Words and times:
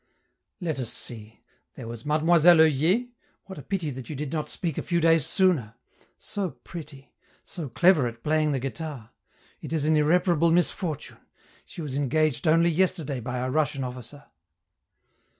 "Let 0.59 0.79
us 0.79 0.91
see 0.91 1.43
there 1.75 1.87
was 1.87 2.07
Mademoiselle 2.07 2.59
Oeillet. 2.61 3.09
What 3.45 3.59
a 3.59 3.61
pity 3.61 3.91
that 3.91 4.09
you 4.09 4.15
did 4.15 4.33
not 4.33 4.49
speak 4.49 4.79
a 4.79 4.81
few 4.81 4.99
days 4.99 5.27
sooner! 5.27 5.75
So 6.17 6.49
pretty! 6.63 7.13
So 7.43 7.69
clever 7.69 8.07
at 8.07 8.23
playing 8.23 8.51
the 8.51 8.57
guitar! 8.59 9.11
It 9.61 9.71
is 9.71 9.85
an 9.85 9.95
irreparable 9.95 10.49
misfortune; 10.51 11.19
she 11.65 11.83
was 11.83 11.97
engaged 11.97 12.47
only 12.47 12.71
yesterday 12.71 13.19
by 13.19 13.37
a 13.37 13.51
Russian 13.51 13.83
officer. 13.83 14.23